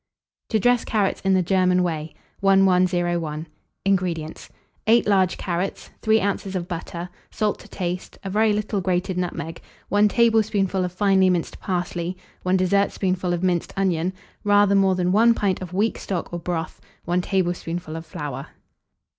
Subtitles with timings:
[0.49, 2.15] TO DRESS CARROTS IN THE GERMAN WAY.
[2.39, 3.45] 1101.
[3.85, 4.49] INGREDIENTS.
[4.87, 6.55] 8 large carrots, 3 oz.
[6.55, 11.59] of butter, salt to taste, a very little grated nutmeg, 1 tablespoonful of finely minced
[11.59, 14.11] parsley, 1 dessertspoonful of minced onion,
[14.43, 18.47] rather more than 1 pint of weak stock or broth, 1 tablespoonful of flour.